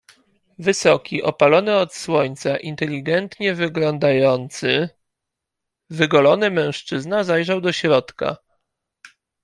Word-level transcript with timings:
"Wysoki, 0.59 1.23
opalony 1.23 1.75
od 1.75 1.95
słońca, 1.95 2.57
inteligentnie 2.57 3.53
wyglądający, 3.53 4.89
wygolony 5.89 6.51
mężczyzna 6.51 7.23
zajrzał 7.23 7.61
do 7.61 7.71
środka." 7.73 8.37